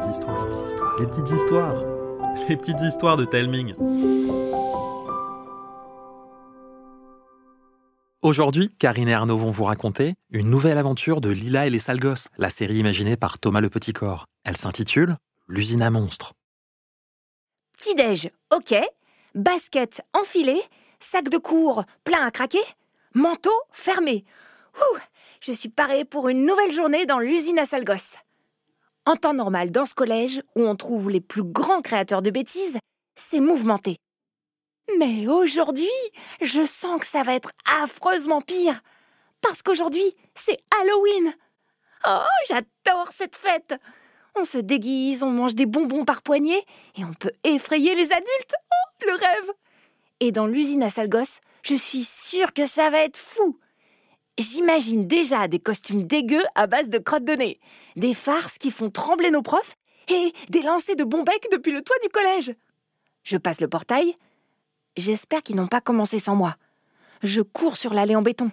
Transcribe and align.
petites 0.00 0.16
histoires, 0.16 0.98
les 0.98 1.06
petites 1.06 1.30
histoires, 1.30 1.84
les 2.48 2.56
petites 2.56 2.80
histoires 2.80 3.16
de 3.16 3.24
Telming. 3.26 3.74
Aujourd'hui, 8.22 8.74
Karine 8.78 9.08
et 9.08 9.14
Arnaud 9.14 9.36
vont 9.36 9.50
vous 9.50 9.64
raconter 9.64 10.14
une 10.30 10.48
nouvelle 10.48 10.78
aventure 10.78 11.20
de 11.20 11.30
Lila 11.30 11.66
et 11.66 11.70
les 11.70 11.78
sales 11.78 12.00
gosses, 12.00 12.28
la 12.38 12.50
série 12.50 12.76
imaginée 12.76 13.16
par 13.16 13.38
Thomas 13.38 13.60
le 13.60 13.70
Petit 13.70 13.92
Corps. 13.92 14.26
Elle 14.44 14.56
s'intitule 14.56 15.16
L'usine 15.48 15.82
à 15.82 15.90
monstres. 15.90 16.32
Petit-déj, 17.76 18.30
ok. 18.54 18.74
Basket 19.34 20.02
enfilé. 20.14 20.60
Sac 20.98 21.28
de 21.28 21.38
cours 21.38 21.84
plein 22.04 22.24
à 22.24 22.30
craquer. 22.30 22.62
Manteau 23.14 23.50
fermé. 23.72 24.24
Ouh, 24.76 24.98
je 25.40 25.52
suis 25.52 25.70
parée 25.70 26.04
pour 26.04 26.28
une 26.28 26.46
nouvelle 26.46 26.72
journée 26.72 27.04
dans 27.04 27.18
l'usine 27.18 27.58
à 27.58 27.66
sales 27.66 27.84
gosses. 27.84 28.16
En 29.10 29.16
temps 29.16 29.34
normal, 29.34 29.72
dans 29.72 29.86
ce 29.86 29.94
collège, 29.94 30.40
où 30.54 30.62
on 30.62 30.76
trouve 30.76 31.10
les 31.10 31.20
plus 31.20 31.42
grands 31.42 31.82
créateurs 31.82 32.22
de 32.22 32.30
bêtises, 32.30 32.78
c'est 33.16 33.40
mouvementé. 33.40 33.96
Mais 35.00 35.26
aujourd'hui, 35.26 35.90
je 36.40 36.64
sens 36.64 37.00
que 37.00 37.06
ça 37.06 37.24
va 37.24 37.34
être 37.34 37.50
affreusement 37.82 38.40
pire. 38.40 38.80
Parce 39.40 39.62
qu'aujourd'hui, 39.62 40.14
c'est 40.36 40.58
Halloween. 40.80 41.34
Oh, 42.06 42.20
j'adore 42.48 43.08
cette 43.10 43.34
fête. 43.34 43.74
On 44.36 44.44
se 44.44 44.58
déguise, 44.58 45.24
on 45.24 45.30
mange 45.32 45.56
des 45.56 45.66
bonbons 45.66 46.04
par 46.04 46.22
poignée 46.22 46.64
et 46.96 47.04
on 47.04 47.12
peut 47.12 47.32
effrayer 47.42 47.96
les 47.96 48.12
adultes. 48.12 48.54
Oh, 48.54 49.06
le 49.08 49.14
rêve. 49.14 49.50
Et 50.20 50.30
dans 50.30 50.46
l'usine 50.46 50.84
à 50.84 50.88
Salgos, 50.88 51.40
je 51.64 51.74
suis 51.74 52.04
sûre 52.04 52.52
que 52.52 52.64
ça 52.64 52.90
va 52.90 52.98
être 52.98 53.18
fou. 53.18 53.58
J'imagine 54.40 55.06
déjà 55.06 55.48
des 55.48 55.58
costumes 55.58 56.04
dégueux 56.04 56.42
à 56.54 56.66
base 56.66 56.88
de 56.88 56.96
crottes 56.96 57.26
de 57.26 57.34
nez, 57.34 57.60
des 57.96 58.14
farces 58.14 58.56
qui 58.56 58.70
font 58.70 58.88
trembler 58.88 59.30
nos 59.30 59.42
profs 59.42 59.76
et 60.08 60.32
des 60.48 60.62
lancers 60.62 60.96
de 60.96 61.04
bons 61.04 61.24
becs 61.24 61.46
depuis 61.52 61.72
le 61.72 61.82
toit 61.82 61.98
du 62.02 62.08
collège. 62.08 62.54
Je 63.22 63.36
passe 63.36 63.60
le 63.60 63.68
portail. 63.68 64.16
J'espère 64.96 65.42
qu'ils 65.42 65.56
n'ont 65.56 65.66
pas 65.66 65.82
commencé 65.82 66.18
sans 66.18 66.36
moi. 66.36 66.56
Je 67.22 67.42
cours 67.42 67.76
sur 67.76 67.92
l'allée 67.92 68.16
en 68.16 68.22
béton. 68.22 68.50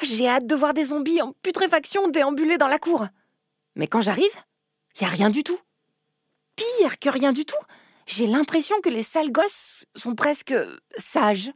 J'ai 0.00 0.26
hâte 0.26 0.46
de 0.46 0.54
voir 0.54 0.72
des 0.72 0.84
zombies 0.84 1.20
en 1.20 1.34
putréfaction 1.42 2.08
déambuler 2.08 2.56
dans 2.56 2.66
la 2.66 2.78
cour. 2.78 3.06
Mais 3.76 3.86
quand 3.86 4.00
j'arrive, 4.00 4.24
il 4.98 5.04
a 5.04 5.10
rien 5.10 5.28
du 5.28 5.44
tout. 5.44 5.60
Pire 6.56 6.98
que 6.98 7.10
rien 7.10 7.32
du 7.32 7.44
tout, 7.44 7.62
j'ai 8.06 8.26
l'impression 8.26 8.80
que 8.80 8.88
les 8.88 9.02
sales 9.02 9.30
gosses 9.30 9.84
sont 9.94 10.14
presque 10.14 10.54
sages. 10.96 11.52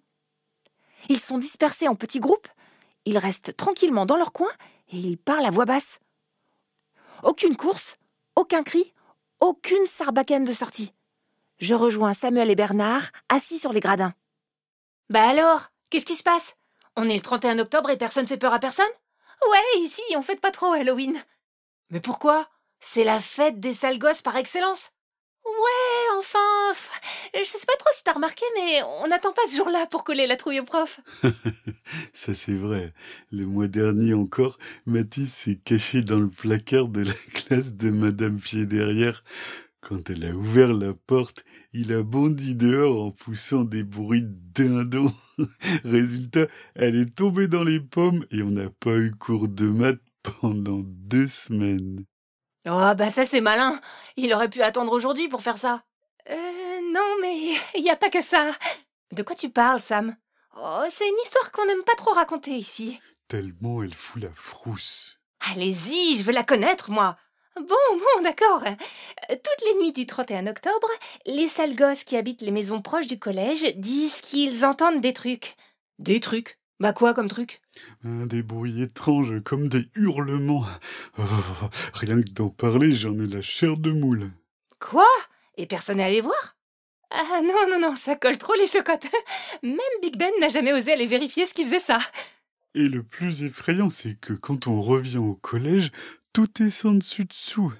Ils 1.09 1.19
sont 1.19 1.39
dispersés 1.39 1.89
en 1.89 1.95
petits 1.95 2.21
groupes, 2.21 2.49
ils 3.05 3.19
restent 3.19 3.57
tranquillement 3.57 4.07
dans 4.07 4.17
leur 4.17 4.33
coin 4.33 4.51
et 4.93 4.97
ils 4.97 5.19
parlent 5.19 5.47
à 5.47 5.51
voix 5.51 5.65
basse. 5.65 5.99
Aucune 7.23 7.57
course, 7.57 7.97
aucun 8.37 8.63
cri, 8.63 8.93
aucune 9.41 9.87
sarbacane 9.87 10.45
de 10.45 10.53
sortie. 10.53 10.93
Je 11.59 11.75
rejoins 11.75 12.13
Samuel 12.13 12.51
et 12.51 12.57
Bernard, 12.57 13.11
assis 13.29 13.59
sur 13.59 13.73
les 13.73 13.81
gradins. 13.81 14.15
Bah 15.09 15.29
alors, 15.29 15.69
qu'est-ce 15.91 16.07
qui 16.07 16.17
se 16.17 16.23
passe? 16.23 16.57
On 16.97 17.09
est 17.09 17.17
le 17.17 17.23
31 17.23 17.59
octobre 17.59 17.91
et 17.91 17.97
personne 17.97 18.27
fait 18.27 18.37
peur 18.37 18.53
à 18.53 18.59
personne? 18.59 18.85
Ouais, 19.51 19.81
ici, 19.81 20.03
on 20.17 20.23
fête 20.23 20.41
pas 20.41 20.51
trop 20.51 20.73
Halloween. 20.73 21.23
Mais 21.91 22.01
pourquoi? 22.01 22.49
C'est 22.81 23.05
la 23.05 23.21
fête 23.21 23.61
des 23.61 23.75
sales 23.75 23.99
gosses 23.99 24.23
par 24.23 24.37
excellence. 24.37 24.91
Ouais, 25.45 25.82
enfin, 26.23 26.73
je 27.35 27.45
sais 27.45 27.67
pas 27.67 27.77
trop 27.79 27.91
si 27.95 28.03
t'as 28.05 28.13
remarqué, 28.13 28.45
mais 28.55 28.83
on 29.03 29.09
n'attend 29.09 29.33
pas 29.33 29.43
ce 29.49 29.57
jour-là 29.57 29.87
pour 29.87 30.05
coller 30.05 30.27
la 30.27 30.37
trouille 30.37 30.61
au 30.61 30.65
prof. 30.65 31.01
Ça 32.15 32.35
c'est 32.35 32.55
vrai. 32.55 32.93
Le 33.31 33.45
mois 33.45 33.69
dernier 33.69 34.15
encore, 34.15 34.59
Mathis 34.87 35.33
s'est 35.33 35.59
caché 35.65 36.03
dans 36.03 36.19
le 36.19 36.29
placard 36.29 36.89
de 36.89 37.03
la 37.03 37.13
classe 37.35 37.73
de 37.73 37.91
Madame 37.91 38.39
Pied 38.39 38.67
derrière. 38.67 39.25
Quand 39.81 40.11
elle 40.11 40.25
a 40.25 40.31
ouvert 40.31 40.73
la 40.73 40.95
porte, 40.95 41.45
il 41.73 41.93
a 41.93 42.03
bondi 42.03 42.55
dehors 42.55 43.07
en 43.07 43.11
poussant 43.11 43.65
des 43.65 43.83
bruits 43.83 44.23
de 44.23 44.37
dindon. 44.55 45.13
Résultat, 45.85 46.47
elle 46.77 46.95
est 46.95 47.15
tombée 47.17 47.49
dans 47.49 47.65
les 47.65 47.81
pommes 47.81 48.25
et 48.31 48.43
on 48.43 48.51
n'a 48.51 48.71
pas 48.71 48.97
eu 48.97 49.11
cours 49.11 49.49
de 49.49 49.67
maths 49.67 49.99
pendant 50.23 50.83
deux 50.85 51.27
semaines. 51.27 52.05
Oh, 52.65 52.93
bah 52.97 53.11
ça 53.11 53.25
c'est 53.25 53.41
malin. 53.41 53.81
Il 54.17 54.33
aurait 54.33 54.51
pu 54.51 54.63
attendre 54.63 54.93
aujourd'hui 54.93 55.29
pour 55.29 55.43
faire 55.43 55.59
ça. 55.59 55.83
Euh, 56.31 56.81
non, 56.93 57.17
mais 57.21 57.55
il 57.75 57.83
n'y 57.83 57.91
a 57.91 57.97
pas 57.97 58.11
que 58.11 58.23
ça. 58.23 58.53
De 59.13 59.23
quoi 59.23 59.37
tu 59.37 59.51
parles, 59.51 59.81
Sam? 59.81 60.17
Oh, 60.57 60.85
c'est 60.89 61.09
une 61.09 61.19
histoire 61.23 61.51
qu'on 61.53 61.67
n'aime 61.67 61.85
pas 61.85 61.95
trop 61.97 62.13
raconter 62.13 62.53
ici. 62.53 63.01
Tellement 63.29 63.83
elle 63.83 63.95
fout 63.95 64.23
la 64.23 64.31
frousse. 64.35 65.19
Allez-y, 65.51 66.17
je 66.19 66.25
veux 66.25 66.33
la 66.33 66.45
connaître, 66.45 66.91
moi. 66.91 67.17
Bon, 67.57 67.65
bon, 67.91 68.23
d'accord. 68.23 68.63
Toutes 69.29 69.67
les 69.67 69.81
nuits 69.81 69.93
du 69.93 70.07
31 70.07 70.47
octobre, 70.47 70.89
les 71.27 71.49
sales 71.49 71.75
gosses 71.77 72.05
qui 72.05 72.17
habitent 72.17 72.41
les 72.41 72.51
maisons 72.51 72.81
proches 72.81 73.07
du 73.07 73.19
collège 73.19 73.75
disent 73.77 74.21
qu'ils 74.23 74.65
entendent 74.65 75.01
des 75.01 75.13
trucs. 75.13 75.57
Des 75.99 76.21
trucs? 76.21 76.59
Bah 76.81 76.93
quoi 76.93 77.15
comme 77.15 77.29
truc 77.29 77.61
Des 78.03 78.43
bruits 78.43 78.83
étranges 78.83 79.41
comme 79.45 79.69
des 79.69 79.89
hurlements. 79.95 80.65
Oh, 81.19 81.23
rien 81.95 82.21
que 82.23 82.31
d'en 82.31 82.49
parler, 82.49 82.93
j'en 82.93 83.15
ai 83.19 83.27
la 83.27 83.43
chair 83.43 83.77
de 83.77 83.93
moule. 83.93 84.31
Quoi? 84.81 85.07
Et 85.57 85.67
personne 85.67 85.99
n'est 85.99 86.05
allé 86.05 86.21
voir? 86.21 86.57
Ah 87.11 87.41
non, 87.43 87.69
non, 87.69 87.79
non, 87.79 87.97
ça 87.97 88.17
colle 88.17 88.39
trop 88.39 88.55
les 88.55 88.67
chocottes. 88.67 89.07
Même 89.63 89.79
Big 90.01 90.17
Ben 90.17 90.33
n'a 90.41 90.49
jamais 90.49 90.73
osé 90.73 90.93
aller 90.93 91.07
vérifier 91.07 91.45
ce 91.45 91.53
qui 91.53 91.65
faisait 91.65 91.79
ça. 91.79 91.99
Et 92.75 92.89
le 92.89 93.03
plus 93.03 93.43
effrayant, 93.43 93.91
c'est 93.91 94.15
que 94.15 94.33
quand 94.33 94.67
on 94.67 94.81
revient 94.81 95.19
au 95.19 95.35
collège, 95.35 95.91
tout 96.33 96.63
est 96.63 96.71
sans 96.71 96.93
dessus 96.93 97.27
dessous. 97.27 97.73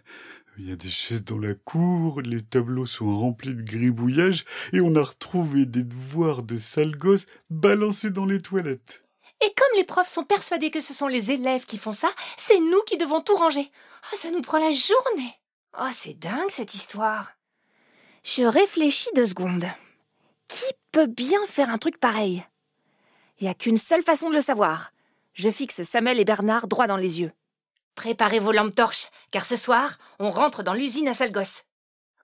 Il 0.59 0.69
y 0.69 0.73
a 0.73 0.77
des 0.77 0.91
chaises 0.91 1.25
dans 1.25 1.39
la 1.39 1.55
cour, 1.55 2.21
les 2.21 2.43
tableaux 2.43 2.85
sont 2.85 3.19
remplis 3.19 3.55
de 3.55 3.63
gribouillages, 3.63 4.45
et 4.75 4.83
on 4.83 4.95
a 4.97 5.03
retrouvé 5.03 5.65
des 5.65 5.83
devoirs 5.83 6.43
de 6.43 6.59
sales 6.59 6.97
gosses 6.97 7.25
balancés 7.49 8.11
dans 8.11 8.27
les 8.27 8.43
toilettes. 8.43 9.03
Et 9.43 9.53
comme 9.57 9.77
les 9.77 9.85
profs 9.85 10.09
sont 10.09 10.25
persuadés 10.25 10.71
que 10.71 10.81
ce 10.81 10.93
sont 10.93 11.09
les 11.09 11.33
élèves 11.33 11.65
qui 11.65 11.79
font 11.79 11.95
ça, 11.95 12.11
c'est 12.37 12.61
nous 12.61 12.83
qui 12.83 12.99
devons 12.99 13.23
tout 13.23 13.35
ranger. 13.35 13.71
Oh, 14.13 14.17
ça 14.17 14.31
nous 14.31 14.43
prend 14.43 14.59
la 14.59 14.73
journée. 14.73 15.35
Oh, 15.81 15.89
c'est 15.95 16.19
dingue 16.19 16.51
cette 16.51 16.75
histoire. 16.75 17.33
Je 18.23 18.45
réfléchis 18.45 19.11
deux 19.15 19.27
secondes. 19.27 19.67
Qui 20.49 20.65
peut 20.93 21.07
bien 21.07 21.45
faire 21.47 21.71
un 21.71 21.79
truc 21.79 21.99
pareil? 21.99 22.45
Il 23.39 23.45
n'y 23.45 23.51
a 23.51 23.55
qu'une 23.55 23.79
seule 23.79 24.03
façon 24.03 24.31
de 24.31 24.35
le 24.37 24.41
savoir. 24.41 24.93
Je 25.33 25.51
fixe 25.51 25.83
Samuel 25.83 26.21
et 26.21 26.25
Bernard 26.25 26.69
droit 26.69 26.87
dans 26.87 26.97
les 26.97 27.21
yeux. 27.21 27.33
Préparez 27.95 28.39
vos 28.39 28.53
lampes 28.53 28.75
torches, 28.75 29.09
car 29.33 29.45
ce 29.45 29.57
soir, 29.57 29.99
on 30.19 30.31
rentre 30.31 30.63
dans 30.63 30.73
l'usine 30.73 31.09
à 31.09 31.15
Salgos. 31.15 31.63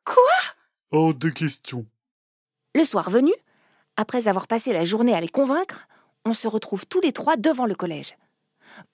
Quoi? 0.04 0.14
Hors 0.92 1.14
de 1.14 1.30
question. 1.30 1.84
Le 2.74 2.84
soir 2.84 3.10
venu, 3.10 3.32
après 3.96 4.28
avoir 4.28 4.46
passé 4.46 4.72
la 4.72 4.84
journée 4.84 5.14
à 5.14 5.20
les 5.20 5.28
convaincre, 5.28 5.88
on 6.24 6.32
se 6.32 6.46
retrouve 6.46 6.86
tous 6.86 7.00
les 7.00 7.12
trois 7.12 7.36
devant 7.36 7.66
le 7.66 7.74
collège. 7.74 8.16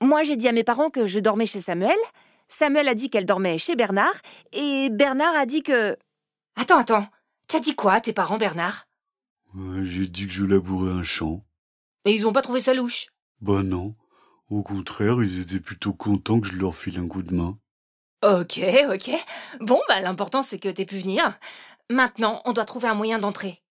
Moi, 0.01 0.23
j'ai 0.23 0.37
dit 0.37 0.49
à 0.49 0.53
mes 0.53 0.65
parents 0.65 0.91
que 0.91 1.07
je 1.07 1.21
dormais 1.21 1.47
chez 1.47 1.61
Samuel, 1.61 1.99
Samuel 2.49 2.89
a 2.89 2.95
dit 2.95 3.11
qu'elle 3.11 3.27
dormait 3.27 3.59
chez 3.59 3.77
Bernard, 3.77 4.15
et 4.53 4.89
Bernard 4.91 5.35
a 5.37 5.45
dit 5.45 5.63
que... 5.63 5.97
Attends, 6.57 6.79
attends, 6.79 7.09
t'as 7.49 7.61
dit 7.61 7.75
quoi, 7.75 8.01
tes 8.01 8.13
parents, 8.13 8.39
Bernard? 8.39 8.87
J'ai 9.83 10.07
dit 10.07 10.27
que 10.27 10.33
je 10.33 10.45
labourais 10.45 10.93
un 10.93 11.03
champ. 11.03 11.45
Et 12.05 12.15
ils 12.15 12.27
ont 12.27 12.33
pas 12.33 12.43
trouvé 12.43 12.61
ça 12.61 12.75
louche? 12.75 13.09
Bah 13.41 13.63
non. 13.63 13.95
Au 14.51 14.63
contraire, 14.63 15.23
ils 15.23 15.41
étaient 15.41 15.61
plutôt 15.61 15.93
contents 15.93 16.41
que 16.41 16.49
je 16.49 16.57
leur 16.57 16.75
file 16.75 16.99
un 16.99 17.09
coup 17.09 17.23
de 17.23 17.35
main. 17.35 17.59
Ok, 18.23 18.61
ok. 18.89 19.11
Bon, 19.61 19.81
bah 19.89 20.01
l'important 20.01 20.43
c'est 20.43 20.59
que 20.59 20.69
t'aies 20.69 20.87
pu 20.87 20.99
venir. 20.99 21.39
Maintenant, 21.91 22.41
on 22.45 22.53
doit 22.53 22.65
trouver 22.65 22.89
un 22.89 22.95
moyen 22.95 23.19
d'entrer. 23.19 23.63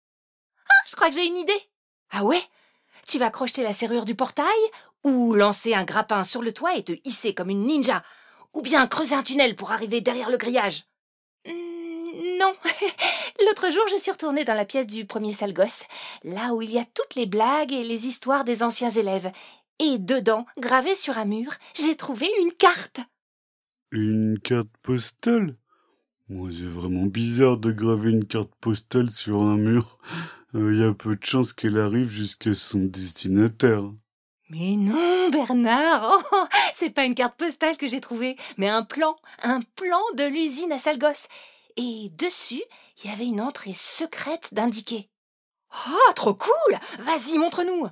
Ah, 0.70 0.84
je 0.88 0.96
crois 0.96 1.10
que 1.10 1.16
j'ai 1.16 1.26
une 1.26 1.38
idée. 1.38 1.70
Ah 2.12 2.24
ouais? 2.24 2.42
Tu 3.08 3.18
vas 3.18 3.32
crocheter 3.32 3.64
la 3.64 3.74
serrure 3.74 4.06
du 4.06 4.16
portail 4.16 4.48
ou 5.04 5.34
lancer 5.34 5.74
un 5.74 5.84
grappin 5.84 6.24
sur 6.24 6.42
le 6.42 6.54
toit 6.54 6.76
et 6.76 6.84
te 6.84 6.94
hisser 7.04 7.34
comme 7.34 7.50
une 7.50 7.66
ninja 7.66 8.04
ou 8.54 8.62
bien 8.62 8.86
creuser 8.88 9.16
un 9.16 9.24
tunnel 9.24 9.56
pour 9.56 9.72
arriver 9.72 10.02
derrière 10.02 10.30
le 10.30 10.38
grillage 10.38 10.86
Non. 12.14 12.52
L'autre 13.46 13.72
jour, 13.72 13.84
je 13.90 13.98
suis 13.98 14.12
retournée 14.12 14.46
dans 14.46 14.54
la 14.54 14.66
pièce 14.66 14.88
du 14.88 15.06
premier 15.06 15.34
sale 15.34 15.54
gosse, 15.54 15.84
là 16.24 16.54
où 16.54 16.62
il 16.62 16.72
y 16.72 16.78
a 16.78 16.86
toutes 16.86 17.16
les 17.16 17.26
blagues 17.26 17.74
et 17.74 17.84
les 17.84 18.06
histoires 18.06 18.44
des 18.44 18.62
anciens 18.62 18.92
élèves. 18.92 19.32
Et 19.80 19.98
dedans, 19.98 20.46
gravée 20.58 20.96
sur 20.96 21.18
un 21.18 21.26
mur, 21.26 21.52
j'ai 21.74 21.96
trouvé 21.96 22.30
une 22.40 22.52
carte. 22.52 23.00
Une 23.92 24.40
carte 24.40 24.70
postale? 24.82 25.58
Moi, 26.30 26.50
c'est 26.52 26.64
vraiment 26.64 27.06
bizarre 27.06 27.58
de 27.58 27.72
graver 27.72 28.12
une 28.12 28.26
carte 28.26 28.54
postale 28.62 29.10
sur 29.10 29.42
un 29.42 29.58
mur. 29.58 29.98
Il 30.54 30.78
y 30.78 30.84
a 30.84 30.94
peu 30.94 31.16
de 31.16 31.26
chances 31.26 31.52
qu'elle 31.52 31.80
arrive 31.80 32.10
jusqu'à 32.10 32.54
son 32.54 32.80
destinataire. 32.80 33.84
Mais 34.50 34.76
non, 34.76 35.30
Bernard, 35.32 36.24
oh, 36.32 36.46
c'est 36.74 36.92
pas 36.92 37.06
une 37.06 37.16
carte 37.16 37.38
postale 37.38 37.76
que 37.76 37.88
j'ai 37.88 38.02
trouvée, 38.02 38.36
mais 38.58 38.70
un 38.70 38.84
plan, 38.84 39.16
un 39.42 39.62
plan 39.76 40.02
de 40.16 40.26
l'usine 40.26 40.72
à 40.72 40.78
Salgos. 40.78 41.28
Et 41.78 42.10
dessus, 42.10 42.64
il 43.04 43.10
y 43.10 43.14
avait 43.14 43.26
une 43.26 43.42
entrée 43.42 43.74
secrète 43.74 44.54
d'indiquer. 44.54 45.10
Oh, 45.90 46.14
trop 46.16 46.36
cool 46.36 46.80
Vas-y, 47.00 47.38
montre-nous 47.38 47.88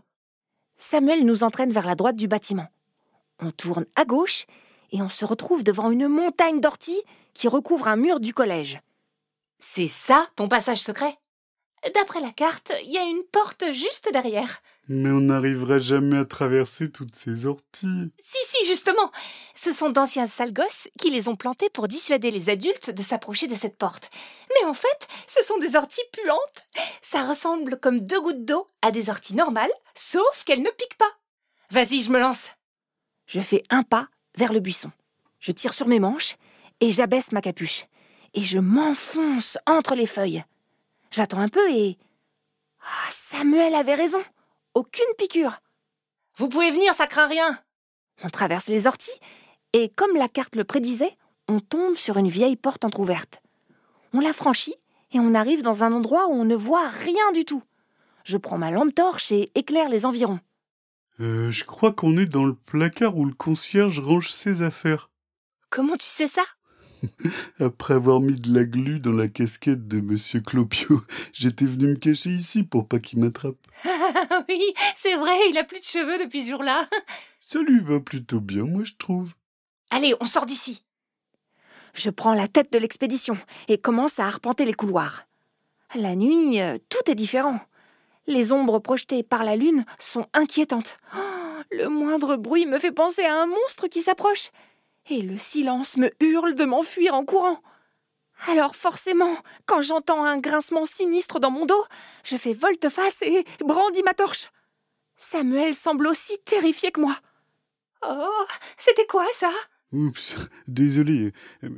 Samuel 0.77 1.25
nous 1.25 1.43
entraîne 1.43 1.71
vers 1.71 1.85
la 1.85 1.95
droite 1.95 2.15
du 2.15 2.27
bâtiment. 2.27 2.67
On 3.39 3.51
tourne 3.51 3.85
à 3.95 4.05
gauche 4.05 4.45
et 4.91 5.01
on 5.01 5.09
se 5.09 5.25
retrouve 5.25 5.63
devant 5.63 5.89
une 5.89 6.07
montagne 6.07 6.59
d'orties 6.59 7.01
qui 7.33 7.47
recouvre 7.47 7.87
un 7.87 7.95
mur 7.95 8.19
du 8.19 8.33
collège. 8.33 8.79
C'est 9.59 9.87
ça 9.87 10.27
ton 10.35 10.47
passage 10.47 10.81
secret? 10.81 11.17
D'après 11.95 12.21
la 12.21 12.31
carte, 12.31 12.71
il 12.83 12.91
y 12.91 12.97
a 12.97 13.03
une 13.03 13.23
porte 13.23 13.71
juste 13.71 14.07
derrière. 14.13 14.61
Mais 14.87 15.09
on 15.09 15.21
n'arrivera 15.21 15.79
jamais 15.79 16.19
à 16.19 16.25
traverser 16.25 16.91
toutes 16.91 17.15
ces 17.15 17.47
orties. 17.47 18.11
Si, 18.23 18.37
si, 18.51 18.67
justement. 18.67 19.11
Ce 19.55 19.71
sont 19.71 19.89
d'anciens 19.89 20.27
sales 20.27 20.53
gosses 20.53 20.87
qui 20.99 21.09
les 21.09 21.27
ont 21.27 21.35
plantés 21.35 21.69
pour 21.69 21.87
dissuader 21.87 22.29
les 22.29 22.49
adultes 22.49 22.91
de 22.91 23.01
s'approcher 23.01 23.47
de 23.47 23.55
cette 23.55 23.77
porte. 23.77 24.11
Mais 24.49 24.67
en 24.67 24.75
fait, 24.75 25.07
ce 25.27 25.43
sont 25.43 25.57
des 25.57 25.75
orties 25.75 26.01
puantes. 26.11 26.87
Ça 27.01 27.27
ressemble 27.27 27.79
comme 27.79 28.01
deux 28.01 28.21
gouttes 28.21 28.45
d'eau 28.45 28.67
à 28.83 28.91
des 28.91 29.09
orties 29.09 29.35
normales, 29.35 29.71
sauf 29.95 30.43
qu'elles 30.45 30.61
ne 30.61 30.69
piquent 30.69 30.97
pas. 30.97 31.11
Vas-y, 31.71 32.01
je 32.01 32.11
me 32.11 32.19
lance. 32.19 32.51
Je 33.25 33.41
fais 33.41 33.63
un 33.69 33.81
pas 33.81 34.07
vers 34.37 34.53
le 34.53 34.59
buisson. 34.59 34.91
Je 35.39 35.51
tire 35.51 35.73
sur 35.73 35.87
mes 35.87 35.99
manches 35.99 36.35
et 36.79 36.91
j'abaisse 36.91 37.31
ma 37.31 37.41
capuche. 37.41 37.85
Et 38.33 38.43
je 38.43 38.59
m'enfonce 38.59 39.57
entre 39.65 39.95
les 39.95 40.05
feuilles. 40.05 40.43
J'attends 41.11 41.39
un 41.39 41.49
peu 41.49 41.69
et... 41.69 41.97
Ah, 42.81 43.09
Samuel 43.11 43.75
avait 43.75 43.95
raison. 43.95 44.23
Aucune 44.73 45.13
piqûre. 45.17 45.59
Vous 46.37 46.49
pouvez 46.49 46.71
venir, 46.71 46.93
ça 46.93 47.05
craint 47.05 47.27
rien. 47.27 47.59
On 48.23 48.29
traverse 48.29 48.67
les 48.67 48.87
orties 48.87 49.19
et, 49.73 49.89
comme 49.89 50.15
la 50.15 50.29
carte 50.29 50.55
le 50.55 50.63
prédisait, 50.63 51.17
on 51.47 51.59
tombe 51.59 51.95
sur 51.95 52.17
une 52.17 52.29
vieille 52.29 52.55
porte 52.55 52.85
entr'ouverte. 52.85 53.41
On 54.13 54.19
la 54.19 54.33
franchit 54.33 54.75
et 55.13 55.19
on 55.19 55.35
arrive 55.35 55.63
dans 55.63 55.83
un 55.83 55.91
endroit 55.91 56.27
où 56.27 56.31
on 56.31 56.45
ne 56.45 56.55
voit 56.55 56.87
rien 56.87 57.31
du 57.33 57.45
tout. 57.45 57.63
Je 58.23 58.37
prends 58.37 58.57
ma 58.57 58.71
lampe 58.71 58.95
torche 58.95 59.31
et 59.31 59.51
éclaire 59.55 59.89
les 59.89 60.05
environs. 60.05 60.39
Euh, 61.19 61.51
je 61.51 61.65
crois 61.65 61.91
qu'on 61.91 62.17
est 62.17 62.25
dans 62.25 62.45
le 62.45 62.55
placard 62.55 63.17
où 63.17 63.25
le 63.25 63.33
concierge 63.33 63.99
range 63.99 64.31
ses 64.31 64.61
affaires. 64.61 65.09
Comment 65.69 65.95
tu 65.95 66.05
sais 66.05 66.27
ça? 66.27 66.43
Après 67.59 67.93
avoir 67.93 68.19
mis 68.19 68.39
de 68.39 68.53
la 68.53 68.63
glu 68.63 68.99
dans 68.99 69.11
la 69.11 69.27
casquette 69.27 69.87
de 69.87 70.01
Monsieur 70.01 70.41
Clopio, 70.41 71.01
j'étais 71.33 71.65
venu 71.65 71.87
me 71.87 71.95
cacher 71.95 72.31
ici 72.31 72.63
pour 72.63 72.87
pas 72.87 72.99
qu'il 72.99 73.19
m'attrape. 73.19 73.55
oui, 74.49 74.73
c'est 74.95 75.15
vrai, 75.15 75.35
il 75.49 75.57
a 75.57 75.63
plus 75.63 75.79
de 75.79 75.85
cheveux 75.85 76.23
depuis 76.23 76.43
ce 76.43 76.51
jour-là. 76.51 76.87
Ça 77.39 77.59
lui 77.59 77.79
va 77.79 77.99
plutôt 77.99 78.39
bien, 78.39 78.63
moi 78.63 78.83
je 78.83 78.93
trouve. 78.97 79.33
Allez, 79.89 80.15
on 80.21 80.25
sort 80.25 80.45
d'ici. 80.45 80.83
Je 81.93 82.09
prends 82.09 82.33
la 82.33 82.47
tête 82.47 82.71
de 82.71 82.77
l'expédition 82.77 83.37
et 83.67 83.77
commence 83.77 84.19
à 84.19 84.25
arpenter 84.25 84.65
les 84.65 84.73
couloirs. 84.73 85.23
La 85.95 86.15
nuit, 86.15 86.61
euh, 86.61 86.77
tout 86.89 87.11
est 87.11 87.15
différent. 87.15 87.59
Les 88.27 88.53
ombres 88.53 88.79
projetées 88.79 89.23
par 89.23 89.43
la 89.43 89.57
lune 89.57 89.83
sont 89.99 90.27
inquiétantes. 90.33 90.97
Oh, 91.15 91.19
le 91.71 91.87
moindre 91.87 92.37
bruit 92.37 92.65
me 92.65 92.79
fait 92.79 92.91
penser 92.91 93.23
à 93.23 93.41
un 93.41 93.45
monstre 93.45 93.87
qui 93.87 94.01
s'approche 94.01 94.51
et 95.09 95.21
le 95.21 95.37
silence 95.37 95.97
me 95.97 96.11
hurle 96.19 96.55
de 96.55 96.65
m'enfuir 96.65 97.13
en 97.13 97.25
courant. 97.25 97.61
Alors 98.47 98.75
forcément, 98.75 99.35
quand 99.65 99.81
j'entends 99.81 100.23
un 100.23 100.39
grincement 100.39 100.85
sinistre 100.85 101.39
dans 101.39 101.51
mon 101.51 101.65
dos, 101.65 101.83
je 102.23 102.37
fais 102.37 102.53
volte-face 102.53 103.21
et 103.21 103.45
brandis 103.63 104.03
ma 104.03 104.13
torche. 104.13 104.49
Samuel 105.15 105.75
semble 105.75 106.07
aussi 106.07 106.37
terrifié 106.45 106.91
que 106.91 107.01
moi. 107.01 107.15
Oh, 108.07 108.45
c'était 108.77 109.05
quoi 109.05 109.25
ça? 109.33 109.51
Oups, 109.91 110.37
désolé. 110.67 111.33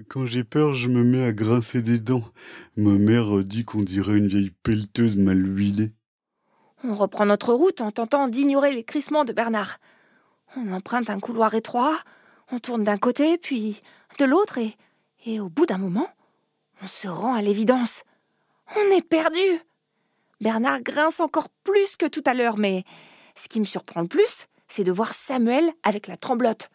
Quand 0.07 0.25
j'ai 0.25 0.43
peur, 0.43 0.73
je 0.73 0.87
me 0.87 1.03
mets 1.03 1.25
à 1.25 1.33
grincer 1.33 1.81
des 1.81 1.99
dents. 1.99 2.23
Ma 2.77 2.91
mère 2.91 3.43
dit 3.43 3.65
qu'on 3.65 3.81
dirait 3.81 4.17
une 4.17 4.27
vieille 4.27 4.53
pelleteuse 4.63 5.17
mal 5.17 5.37
huilée. 5.37 5.91
On 6.85 6.93
reprend 6.93 7.25
notre 7.25 7.53
route 7.53 7.81
en 7.81 7.91
tentant 7.91 8.27
d'ignorer 8.27 8.73
les 8.73 8.83
crissements 8.83 9.25
de 9.25 9.33
Bernard. 9.33 9.79
On 10.55 10.71
emprunte 10.71 11.09
un 11.09 11.19
couloir 11.19 11.55
étroit, 11.55 11.97
on 12.53 12.59
tourne 12.59 12.83
d'un 12.83 12.97
côté, 12.97 13.39
puis 13.39 13.81
de 14.19 14.25
l'autre, 14.25 14.59
et, 14.59 14.77
et 15.25 15.39
au 15.39 15.49
bout 15.49 15.65
d'un 15.65 15.79
moment, 15.79 16.07
on 16.83 16.87
se 16.87 17.07
rend 17.07 17.33
à 17.33 17.41
l'évidence. 17.41 18.03
On 18.75 18.95
est 18.95 19.01
perdu. 19.01 19.39
Bernard 20.39 20.81
grince 20.81 21.19
encore 21.19 21.49
plus 21.63 21.95
que 21.95 22.05
tout 22.05 22.21
à 22.27 22.35
l'heure, 22.35 22.59
mais 22.59 22.83
ce 23.35 23.47
qui 23.47 23.59
me 23.59 23.65
surprend 23.65 24.01
le 24.01 24.07
plus, 24.07 24.45
c'est 24.67 24.83
de 24.83 24.91
voir 24.91 25.15
Samuel 25.15 25.71
avec 25.81 26.05
la 26.05 26.15
tremblote. 26.15 26.69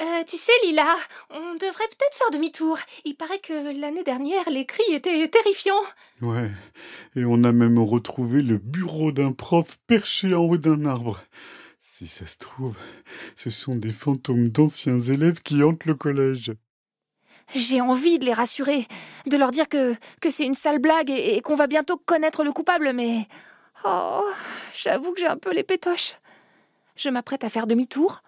Euh, 0.00 0.24
tu 0.24 0.36
sais, 0.36 0.52
Lila, 0.64 0.96
on 1.30 1.54
devrait 1.54 1.88
peut-être 1.88 2.16
faire 2.16 2.30
demi-tour. 2.30 2.78
Il 3.04 3.16
paraît 3.16 3.40
que 3.40 3.78
l'année 3.80 4.04
dernière, 4.04 4.48
les 4.50 4.66
cris 4.66 4.92
étaient 4.92 5.28
terrifiants. 5.28 5.82
Ouais, 6.20 6.50
et 7.16 7.24
on 7.24 7.42
a 7.42 7.50
même 7.50 7.78
retrouvé 7.80 8.40
le 8.42 8.58
bureau 8.58 9.10
d'un 9.10 9.32
prof 9.32 9.78
perché 9.88 10.32
en 10.32 10.42
haut 10.42 10.58
d'un 10.58 10.86
arbre. 10.86 11.20
Si 12.02 12.08
ça 12.08 12.26
se 12.26 12.36
trouve, 12.36 12.76
ce 13.36 13.48
sont 13.48 13.76
des 13.76 13.92
fantômes 13.92 14.48
d'anciens 14.48 14.98
élèves 14.98 15.40
qui 15.40 15.62
hantent 15.62 15.84
le 15.84 15.94
collège. 15.94 16.52
J'ai 17.54 17.80
envie 17.80 18.18
de 18.18 18.24
les 18.24 18.32
rassurer, 18.32 18.88
de 19.26 19.36
leur 19.36 19.52
dire 19.52 19.68
que, 19.68 19.94
c'est 20.28 20.44
une 20.44 20.56
sale 20.56 20.80
blague 20.80 21.10
et, 21.10 21.36
et 21.36 21.42
qu'on 21.42 21.54
va 21.54 21.68
bientôt 21.68 21.96
connaître 21.96 22.42
le 22.42 22.50
coupable, 22.50 22.92
mais. 22.92 23.28
Oh, 23.84 24.24
j'avoue 24.76 25.12
que 25.12 25.20
j'ai 25.20 25.28
un 25.28 25.36
peu 25.36 25.52
les 25.52 25.62
pétoches. 25.62 26.16
Je 26.96 27.08
m'apprête 27.08 27.44
à 27.44 27.50
faire 27.50 27.68
demi-tour, 27.68 28.24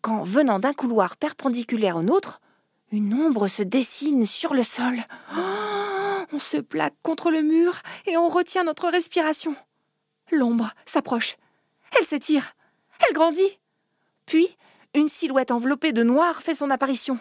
quand, 0.00 0.22
venant 0.22 0.58
d'un 0.58 0.72
couloir 0.72 1.18
perpendiculaire 1.18 1.96
au 1.96 2.02
nôtre, 2.02 2.40
une 2.92 3.12
ombre 3.12 3.48
se 3.48 3.62
dessine 3.62 4.24
sur 4.24 4.54
le 4.54 4.62
sol. 4.62 4.96
Oh, 5.36 6.24
on 6.32 6.38
se 6.38 6.56
plaque 6.56 6.96
contre 7.02 7.30
le 7.30 7.42
mur 7.42 7.74
et 8.06 8.16
on 8.16 8.30
retient 8.30 8.64
notre 8.64 8.88
respiration. 8.88 9.54
L'ombre 10.32 10.70
s'approche. 10.86 11.36
Elle 11.94 12.06
s'étire. 12.06 12.54
Elle 13.06 13.14
grandit. 13.14 13.58
Puis, 14.26 14.48
une 14.94 15.08
silhouette 15.08 15.50
enveloppée 15.50 15.92
de 15.92 16.02
noir 16.02 16.42
fait 16.42 16.54
son 16.54 16.70
apparition. 16.70 17.18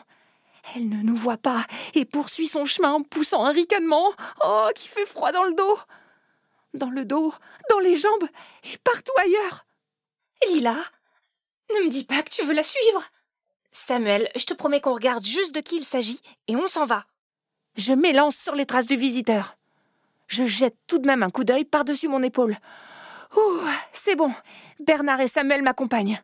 Elle 0.76 0.90
ne 0.90 1.02
nous 1.02 1.16
voit 1.16 1.38
pas 1.38 1.66
et 1.94 2.06
poursuit 2.06 2.48
son 2.48 2.66
chemin 2.66 2.94
en 2.94 3.02
poussant 3.02 3.46
un 3.46 3.52
ricanement. 3.52 4.12
Oh, 4.44 4.70
qui 4.76 4.88
fait 4.88 5.06
froid 5.06 5.32
dans 5.32 5.44
le 5.44 5.54
dos. 5.54 5.80
Dans 6.74 6.90
le 6.90 7.06
dos, 7.06 7.34
dans 7.70 7.80
les 7.80 7.96
jambes 7.96 8.28
et 8.64 8.78
partout 8.84 9.14
ailleurs. 9.20 9.66
Lila, 10.48 10.76
ne 11.74 11.86
me 11.86 11.90
dis 11.90 12.04
pas 12.04 12.22
que 12.22 12.30
tu 12.30 12.44
veux 12.44 12.54
la 12.54 12.64
suivre. 12.64 13.04
Samuel, 13.72 14.30
je 14.36 14.46
te 14.46 14.54
promets 14.54 14.82
qu'on 14.82 14.94
regarde 14.94 15.24
juste 15.24 15.54
de 15.54 15.62
qui 15.62 15.78
il 15.78 15.86
s'agit 15.86 16.22
et 16.48 16.56
on 16.56 16.68
s'en 16.68 16.86
va. 16.86 17.06
Je 17.76 17.94
m'élance 17.94 18.36
sur 18.36 18.56
les 18.56 18.66
traces 18.66 18.88
du 18.88 18.96
visiteur. 18.96 19.56
Je 20.28 20.46
jette 20.46 20.76
tout 20.88 21.00
de 21.00 21.08
même 21.08 21.24
un 21.24 21.30
coup 21.30 21.44
d'œil 21.44 21.64
par-dessus 21.64 22.08
mon 22.08 22.24
épaule. 22.24 22.58
Ouh, 23.36 23.62
c'est 23.94 24.16
bon. 24.16 24.32
Bernard 24.80 25.22
et 25.22 25.28
Samuel 25.28 25.62
m'accompagnent. 25.62 26.22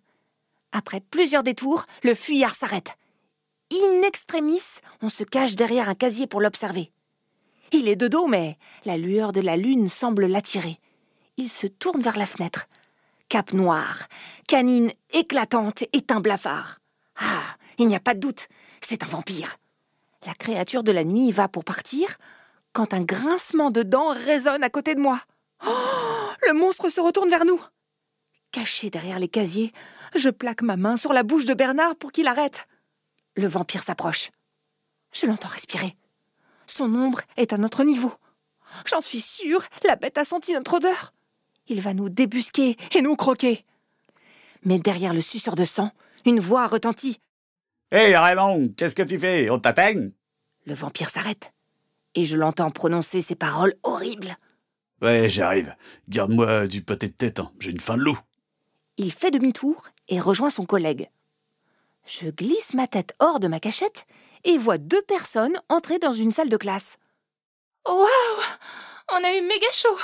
Après 0.71 1.01
plusieurs 1.01 1.43
détours, 1.43 1.85
le 2.03 2.15
fuyard 2.15 2.55
s'arrête. 2.55 2.97
In 3.71 4.01
extremis, 4.03 4.61
on 5.01 5.09
se 5.09 5.23
cache 5.23 5.55
derrière 5.55 5.89
un 5.89 5.95
casier 5.95 6.27
pour 6.27 6.41
l'observer. 6.41 6.91
Il 7.71 7.87
est 7.87 7.95
de 7.95 8.07
dos, 8.07 8.27
mais 8.27 8.57
la 8.85 8.97
lueur 8.97 9.33
de 9.33 9.41
la 9.41 9.57
lune 9.57 9.89
semble 9.89 10.27
l'attirer. 10.27 10.79
Il 11.37 11.49
se 11.49 11.67
tourne 11.67 12.01
vers 12.01 12.17
la 12.17 12.27
fenêtre. 12.27 12.67
Cap 13.29 13.53
noir, 13.53 14.07
canine 14.47 14.91
éclatante 15.11 15.81
et 15.91 16.05
un 16.09 16.19
blafard. 16.19 16.79
Ah, 17.17 17.41
il 17.79 17.87
n'y 17.87 17.95
a 17.95 17.99
pas 17.99 18.13
de 18.13 18.19
doute, 18.19 18.47
c'est 18.81 19.03
un 19.03 19.07
vampire. 19.07 19.57
La 20.25 20.35
créature 20.35 20.83
de 20.83 20.91
la 20.91 21.03
nuit 21.03 21.31
va 21.31 21.47
pour 21.47 21.63
partir 21.63 22.17
quand 22.73 22.93
un 22.93 23.01
grincement 23.01 23.71
de 23.71 23.83
dents 23.83 24.13
résonne 24.13 24.63
à 24.63 24.69
côté 24.69 24.95
de 24.95 24.99
moi. 24.99 25.19
Oh, 25.65 26.22
le 26.47 26.53
monstre 26.53 26.89
se 26.89 27.01
retourne 27.01 27.29
vers 27.29 27.45
nous. 27.45 27.61
Caché 28.51 28.89
derrière 28.89 29.19
les 29.19 29.27
casiers, 29.27 29.71
je 30.15 30.29
plaque 30.29 30.61
ma 30.61 30.77
main 30.77 30.97
sur 30.97 31.13
la 31.13 31.23
bouche 31.23 31.45
de 31.45 31.53
Bernard 31.53 31.95
pour 31.95 32.11
qu'il 32.11 32.27
arrête. 32.27 32.67
Le 33.35 33.47
vampire 33.47 33.83
s'approche. 33.83 34.29
Je 35.11 35.25
l'entends 35.25 35.47
respirer. 35.47 35.95
Son 36.67 36.93
ombre 36.93 37.21
est 37.37 37.53
à 37.53 37.57
notre 37.57 37.83
niveau. 37.83 38.13
J'en 38.85 39.01
suis 39.01 39.21
sûre, 39.21 39.63
la 39.85 39.95
bête 39.95 40.17
a 40.17 40.25
senti 40.25 40.53
notre 40.53 40.75
odeur. 40.75 41.13
Il 41.67 41.81
va 41.81 41.93
nous 41.93 42.09
débusquer 42.09 42.77
et 42.93 43.01
nous 43.01 43.15
croquer. 43.15 43.65
Mais 44.63 44.79
derrière 44.79 45.13
le 45.13 45.21
suceur 45.21 45.55
de 45.55 45.65
sang, 45.65 45.91
une 46.25 46.39
voix 46.39 46.67
retentit. 46.67 47.19
Hé 47.91 48.15
Raymond, 48.17 48.73
qu'est-ce 48.75 48.95
que 48.95 49.03
tu 49.03 49.19
fais? 49.19 49.49
On 49.49 49.59
t'atteigne? 49.59 50.11
Le 50.65 50.73
vampire 50.73 51.09
s'arrête. 51.09 51.51
Et 52.15 52.25
je 52.25 52.37
l'entends 52.37 52.71
prononcer 52.71 53.21
ces 53.21 53.35
paroles 53.35 53.75
horribles. 53.83 54.37
Ouais, 55.03 55.27
j'arrive. 55.27 55.75
Garde-moi 56.07 56.65
du 56.67 56.81
pâté 56.81 57.07
de 57.07 57.11
tête, 57.11 57.41
hein. 57.41 57.51
j'ai 57.59 57.71
une 57.71 57.81
faim 57.81 57.97
de 57.97 58.03
loup. 58.03 58.17
Il 58.95 59.11
fait 59.11 59.31
demi-tour 59.31 59.89
et 60.07 60.21
rejoint 60.21 60.49
son 60.49 60.65
collègue. 60.65 61.09
Je 62.05 62.29
glisse 62.29 62.73
ma 62.73 62.87
tête 62.87 63.13
hors 63.19 63.41
de 63.41 63.49
ma 63.49 63.59
cachette 63.59 64.05
et 64.45 64.57
vois 64.57 64.77
deux 64.77 65.01
personnes 65.01 65.59
entrer 65.67 65.99
dans 65.99 66.13
une 66.13 66.31
salle 66.31 66.47
de 66.47 66.55
classe. 66.55 66.97
Waouh 67.85 68.07
On 69.11 69.21
a 69.23 69.37
eu 69.37 69.41
méga 69.41 69.67
chaud 69.73 69.99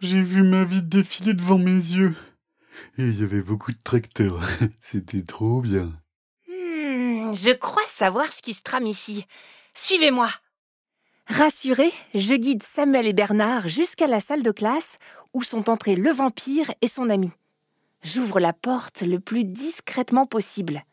J'ai 0.00 0.22
vu 0.22 0.42
ma 0.42 0.64
vie 0.64 0.82
défiler 0.82 1.32
devant 1.32 1.58
mes 1.58 1.70
yeux. 1.70 2.14
Et 2.98 3.04
il 3.04 3.18
y 3.18 3.24
avait 3.24 3.40
beaucoup 3.40 3.72
de 3.72 3.78
tracteurs. 3.82 4.40
C'était 4.82 5.22
trop 5.22 5.62
bien. 5.62 5.92
Hmm, 6.46 7.32
je 7.32 7.54
crois 7.54 7.86
savoir 7.86 8.30
ce 8.30 8.42
qui 8.42 8.52
se 8.52 8.62
trame 8.62 8.86
ici. 8.86 9.24
Suivez-moi. 9.72 10.28
Rassuré, 11.28 11.92
je 12.14 12.34
guide 12.34 12.62
Samuel 12.62 13.06
et 13.08 13.12
Bernard 13.12 13.66
jusqu'à 13.66 14.06
la 14.06 14.20
salle 14.20 14.44
de 14.44 14.52
classe 14.52 14.98
où 15.34 15.42
sont 15.42 15.68
entrés 15.68 15.96
le 15.96 16.12
vampire 16.12 16.72
et 16.82 16.88
son 16.88 17.10
ami. 17.10 17.30
J'ouvre 18.04 18.38
la 18.38 18.52
porte 18.52 19.02
le 19.02 19.18
plus 19.18 19.44
discrètement 19.44 20.26
possible. 20.26 20.84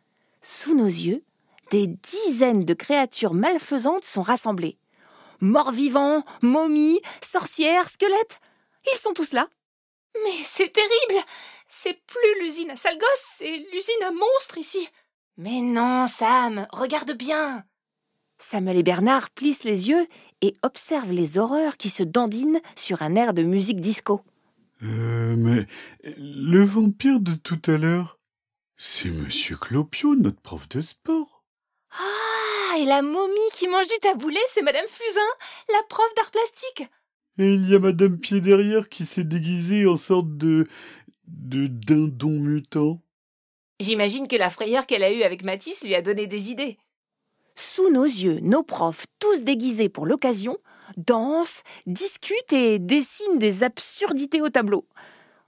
Sous 0.41 0.75
nos 0.75 0.87
yeux, 0.87 1.23
des 1.69 1.85
dizaines 1.85 2.65
de 2.65 2.73
créatures 2.73 3.35
malfaisantes 3.35 4.05
sont 4.05 4.23
rassemblées. 4.23 4.79
Morts-vivants, 5.39 6.23
momies, 6.41 7.01
sorcières, 7.23 7.87
squelettes. 7.87 8.39
Ils 8.91 8.97
sont 8.97 9.13
tous 9.13 9.33
là. 9.33 9.47
Mais 10.23 10.43
c'est 10.43 10.73
terrible 10.73 11.25
C'est 11.67 12.01
plus 12.07 12.41
l'usine 12.41 12.71
à 12.71 12.75
sale 12.75 12.97
gosse, 12.97 13.33
c'est 13.37 13.65
l'usine 13.71 14.03
à 14.03 14.11
monstres 14.11 14.57
ici 14.57 14.89
Mais 15.37 15.61
non, 15.61 16.07
Sam, 16.07 16.67
regarde 16.71 17.11
bien. 17.11 17.63
Samuel 18.43 18.77
et 18.77 18.83
Bernard 18.83 19.29
plissent 19.29 19.63
les 19.63 19.89
yeux 19.89 20.05
et 20.41 20.53
observent 20.63 21.13
les 21.13 21.37
horreurs 21.37 21.77
qui 21.77 21.89
se 21.89 22.03
dandinent 22.03 22.61
sur 22.75 23.01
un 23.01 23.15
air 23.15 23.33
de 23.33 23.41
musique 23.41 23.79
disco. 23.79 24.21
Euh, 24.83 25.35
mais 25.37 25.65
le 26.17 26.63
vampire 26.63 27.21
de 27.21 27.35
tout 27.35 27.61
à 27.67 27.77
l'heure, 27.77 28.19
c'est 28.75 29.09
Monsieur 29.09 29.55
Clopio, 29.55 30.15
notre 30.15 30.41
prof 30.41 30.67
de 30.67 30.81
sport. 30.81 31.45
Ah, 31.91 32.77
et 32.77 32.85
la 32.85 33.01
momie 33.01 33.49
qui 33.53 33.69
mange 33.69 33.87
du 33.87 33.97
taboulet, 34.01 34.39
c'est 34.49 34.61
Madame 34.61 34.87
Fusain, 34.87 35.21
la 35.69 35.81
prof 35.87 36.13
d'art 36.17 36.31
plastique. 36.31 36.91
Et 37.39 37.53
il 37.53 37.69
y 37.69 37.75
a 37.75 37.79
Madame 37.79 38.19
Pied 38.19 38.41
derrière 38.41 38.89
qui 38.89 39.05
s'est 39.05 39.23
déguisée 39.23 39.87
en 39.87 39.97
sorte 39.97 40.37
de. 40.37 40.67
de 41.27 41.67
dindon 41.67 42.39
mutant. 42.39 43.01
J'imagine 43.79 44.27
que 44.27 44.35
la 44.35 44.49
frayeur 44.49 44.85
qu'elle 44.85 45.03
a 45.03 45.11
eue 45.11 45.23
avec 45.23 45.43
Matisse 45.43 45.83
lui 45.83 45.95
a 45.95 46.01
donné 46.01 46.27
des 46.27 46.51
idées. 46.51 46.77
Sous 47.55 47.89
nos 47.91 48.05
yeux, 48.05 48.39
nos 48.41 48.63
profs, 48.63 49.05
tous 49.19 49.43
déguisés 49.43 49.89
pour 49.89 50.05
l'occasion, 50.05 50.57
dansent, 50.97 51.63
discutent 51.85 52.53
et 52.53 52.79
dessinent 52.79 53.37
des 53.37 53.63
absurdités 53.63 54.41
au 54.41 54.49
tableau. 54.49 54.85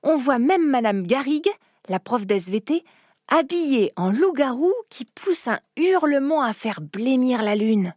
On 0.04 0.16
voit 0.16 0.40
même 0.40 0.70
Madame 0.70 1.06
Garrigue, 1.06 1.50
la 1.90 2.00
prof 2.00 2.26
d'SVT, 2.26 2.84
habillée 3.28 3.92
en 3.96 4.12
loup-garou 4.12 4.72
qui 4.90 5.06
pousse 5.06 5.48
un 5.48 5.60
hurlement 5.78 6.44
à 6.44 6.54
faire 6.54 6.82
blêmir 6.82 7.42
la 7.42 7.56
lune. 7.56 7.94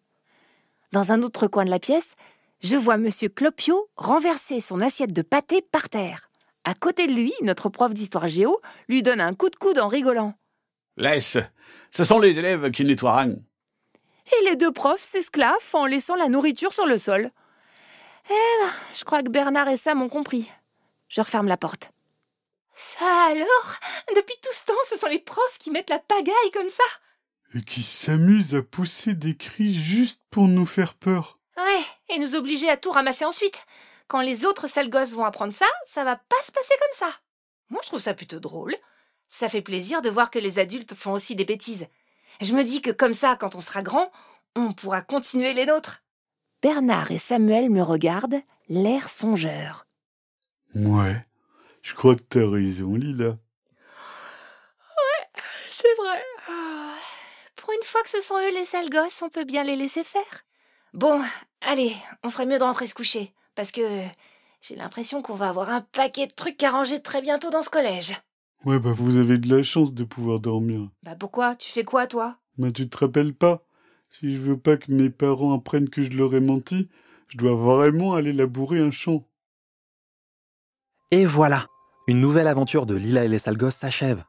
Dans 0.92 1.12
un 1.12 1.22
autre 1.22 1.48
coin 1.48 1.64
de 1.64 1.70
la 1.70 1.78
pièce, 1.78 2.14
je 2.60 2.76
vois 2.76 2.96
Monsieur 2.96 3.28
Clopio 3.28 3.88
renverser 3.96 4.60
son 4.60 4.80
assiette 4.80 5.12
de 5.12 5.22
pâté 5.22 5.62
par 5.70 5.88
terre. 5.88 6.30
À 6.64 6.74
côté 6.74 7.06
de 7.06 7.12
lui, 7.12 7.32
notre 7.42 7.68
prof 7.68 7.92
d'histoire 7.92 8.26
géo 8.26 8.60
lui 8.88 9.02
donne 9.02 9.20
un 9.20 9.34
coup 9.34 9.50
de 9.50 9.56
coude 9.56 9.78
en 9.78 9.88
rigolant. 9.88 10.34
Laisse, 10.96 11.38
ce 11.90 12.04
sont 12.04 12.18
les 12.18 12.38
élèves 12.38 12.70
qui 12.70 12.84
nettoieront. 12.84 13.42
Et 14.32 14.44
les 14.44 14.56
deux 14.56 14.72
profs 14.72 15.02
s'esclaffent 15.02 15.74
en 15.74 15.86
laissant 15.86 16.16
la 16.16 16.28
nourriture 16.28 16.72
sur 16.72 16.86
le 16.86 16.98
sol. 16.98 17.30
Eh 18.30 18.62
ben, 18.62 18.72
je 18.94 19.04
crois 19.04 19.22
que 19.22 19.30
Bernard 19.30 19.68
et 19.68 19.76
Sam 19.76 20.02
ont 20.02 20.08
compris. 20.08 20.50
Je 21.08 21.20
referme 21.20 21.48
la 21.48 21.56
porte. 21.56 21.90
Ça 22.74 23.26
alors? 23.30 23.74
Depuis 24.14 24.36
tout 24.42 24.52
ce 24.52 24.64
temps, 24.64 24.74
ce 24.88 24.96
sont 24.96 25.08
les 25.08 25.18
profs 25.18 25.58
qui 25.58 25.70
mettent 25.70 25.90
la 25.90 25.98
pagaille 25.98 26.50
comme 26.52 26.68
ça? 26.68 26.84
Et 27.54 27.62
qui 27.62 27.82
s'amusent 27.82 28.54
à 28.54 28.62
pousser 28.62 29.14
des 29.14 29.36
cris 29.36 29.74
juste 29.74 30.20
pour 30.30 30.46
nous 30.46 30.66
faire 30.66 30.94
peur. 30.94 31.38
Ouais, 31.56 31.82
et 32.10 32.18
nous 32.18 32.34
obliger 32.34 32.68
à 32.68 32.76
tout 32.76 32.90
ramasser 32.90 33.24
ensuite. 33.24 33.66
Quand 34.06 34.20
les 34.20 34.44
autres 34.44 34.68
sales 34.68 34.90
gosses 34.90 35.12
vont 35.12 35.24
apprendre 35.24 35.54
ça, 35.54 35.66
ça 35.86 36.04
va 36.04 36.16
pas 36.16 36.42
se 36.42 36.52
passer 36.52 36.74
comme 36.78 37.08
ça. 37.08 37.12
Moi, 37.70 37.80
je 37.82 37.88
trouve 37.88 38.00
ça 38.00 38.14
plutôt 38.14 38.40
drôle. 38.40 38.76
Ça 39.26 39.48
fait 39.48 39.62
plaisir 39.62 40.00
de 40.00 40.10
voir 40.10 40.30
que 40.30 40.38
les 40.38 40.58
adultes 40.58 40.94
font 40.94 41.12
aussi 41.12 41.34
des 41.34 41.44
bêtises. 41.44 41.86
Je 42.40 42.54
me 42.54 42.62
dis 42.64 42.82
que 42.82 42.90
comme 42.90 43.14
ça, 43.14 43.36
quand 43.38 43.54
on 43.54 43.60
sera 43.60 43.82
grand, 43.82 44.10
on 44.54 44.72
pourra 44.72 45.02
continuer 45.02 45.52
les 45.52 45.66
nôtres. 45.66 46.02
Bernard 46.62 47.10
et 47.10 47.18
Samuel 47.18 47.70
me 47.70 47.82
regardent, 47.82 48.40
l'air 48.68 49.08
songeur. 49.08 49.86
Ouais, 50.74 51.24
je 51.82 51.94
crois 51.94 52.16
que 52.16 52.22
t'as 52.22 52.48
raison, 52.48 52.94
Lila. 52.94 53.36
C'est 55.70 55.94
vrai. 55.96 56.22
Ah, 56.48 56.94
Pour 57.56 57.72
une 57.72 57.84
fois 57.84 58.02
que 58.02 58.10
ce 58.10 58.20
sont 58.20 58.36
eux 58.36 58.52
les 58.52 58.64
sales 58.66 58.90
gosses, 58.90 59.22
on 59.22 59.28
peut 59.28 59.44
bien 59.44 59.62
les 59.62 59.76
laisser 59.76 60.02
faire. 60.02 60.44
Bon, 60.92 61.22
allez, 61.60 61.94
on 62.24 62.30
ferait 62.30 62.46
mieux 62.46 62.58
de 62.58 62.64
rentrer 62.64 62.88
se 62.88 62.94
coucher, 62.94 63.32
parce 63.54 63.70
que 63.70 64.00
j'ai 64.60 64.74
l'impression 64.74 65.22
qu'on 65.22 65.34
va 65.34 65.48
avoir 65.50 65.70
un 65.70 65.80
paquet 65.80 66.26
de 66.26 66.32
trucs 66.32 66.60
à 66.64 66.72
ranger 66.72 67.00
très 67.00 67.22
bientôt 67.22 67.50
dans 67.50 67.62
ce 67.62 67.70
collège. 67.70 68.14
Ouais, 68.64 68.78
bah 68.78 68.92
vous 68.92 69.16
avez 69.16 69.38
de 69.38 69.54
la 69.54 69.62
chance 69.62 69.94
de 69.94 70.04
pouvoir 70.04 70.40
dormir. 70.40 70.88
Bah 71.02 71.14
pourquoi? 71.18 71.54
Tu 71.56 71.70
fais 71.70 71.84
quoi, 71.84 72.06
toi? 72.06 72.38
Mais 72.56 72.72
tu 72.72 72.88
te 72.88 72.98
rappelles 72.98 73.34
pas 73.34 73.62
Si 74.10 74.34
je 74.34 74.40
veux 74.40 74.58
pas 74.58 74.76
que 74.76 74.90
mes 74.90 75.10
parents 75.10 75.54
apprennent 75.54 75.88
que 75.88 76.02
je 76.02 76.10
leur 76.10 76.34
ai 76.34 76.40
menti, 76.40 76.88
je 77.28 77.36
dois 77.38 77.54
vraiment 77.54 78.14
aller 78.14 78.32
labourer 78.32 78.80
un 78.80 78.90
champ. 78.90 79.24
Et 81.10 81.24
voilà, 81.24 81.66
une 82.06 82.20
nouvelle 82.20 82.48
aventure 82.48 82.84
de 82.84 82.94
Lila 82.94 83.24
et 83.24 83.28
les 83.28 83.38
sales 83.38 83.56
gosses 83.56 83.76
s'achève. 83.76 84.24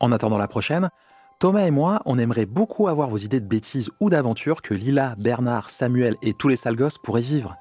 En 0.00 0.12
attendant 0.12 0.38
la 0.38 0.48
prochaine, 0.48 0.90
Thomas 1.38 1.64
et 1.66 1.70
moi, 1.70 2.02
on 2.04 2.18
aimerait 2.18 2.46
beaucoup 2.46 2.88
avoir 2.88 3.08
vos 3.08 3.16
idées 3.16 3.40
de 3.40 3.46
bêtises 3.46 3.90
ou 4.00 4.10
d'aventures 4.10 4.62
que 4.62 4.74
Lila, 4.74 5.14
Bernard, 5.16 5.70
Samuel 5.70 6.16
et 6.22 6.34
tous 6.34 6.48
les 6.48 6.56
sales 6.56 6.76
gosses 6.76 6.98
pourraient 6.98 7.20
vivre. 7.20 7.56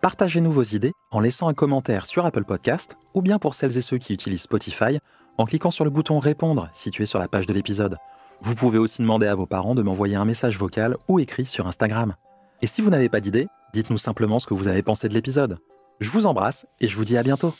Partagez-nous 0.00 0.50
vos 0.50 0.62
idées 0.62 0.92
en 1.10 1.20
laissant 1.20 1.48
un 1.48 1.54
commentaire 1.54 2.06
sur 2.06 2.24
Apple 2.24 2.44
Podcast 2.44 2.96
ou 3.14 3.20
bien 3.20 3.38
pour 3.38 3.54
celles 3.54 3.76
et 3.76 3.82
ceux 3.82 3.98
qui 3.98 4.14
utilisent 4.14 4.42
Spotify 4.42 4.98
en 5.40 5.46
cliquant 5.46 5.70
sur 5.70 5.84
le 5.84 5.90
bouton 5.90 6.18
Répondre 6.18 6.68
situé 6.72 7.06
sur 7.06 7.18
la 7.18 7.26
page 7.26 7.46
de 7.46 7.54
l'épisode. 7.54 7.96
Vous 8.42 8.54
pouvez 8.54 8.78
aussi 8.78 9.00
demander 9.00 9.26
à 9.26 9.34
vos 9.34 9.46
parents 9.46 9.74
de 9.74 9.82
m'envoyer 9.82 10.16
un 10.16 10.24
message 10.24 10.58
vocal 10.58 10.96
ou 11.08 11.18
écrit 11.18 11.46
sur 11.46 11.66
Instagram. 11.66 12.14
Et 12.62 12.66
si 12.66 12.82
vous 12.82 12.90
n'avez 12.90 13.08
pas 13.08 13.20
d'idée, 13.20 13.48
dites-nous 13.72 13.98
simplement 13.98 14.38
ce 14.38 14.46
que 14.46 14.54
vous 14.54 14.68
avez 14.68 14.82
pensé 14.82 15.08
de 15.08 15.14
l'épisode. 15.14 15.58
Je 15.98 16.10
vous 16.10 16.26
embrasse 16.26 16.66
et 16.80 16.88
je 16.88 16.96
vous 16.96 17.04
dis 17.04 17.16
à 17.16 17.22
bientôt. 17.22 17.54